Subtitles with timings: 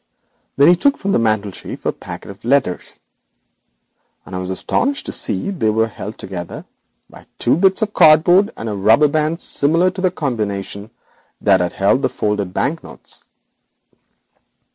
[0.55, 2.99] Then he took from the mantelshelf a packet of letters,
[4.25, 6.65] and I was astonished to see they were held together
[7.07, 10.89] by two bits of cardboard and a rubber band similar to the combination
[11.39, 13.23] that had contained the folded bank notes.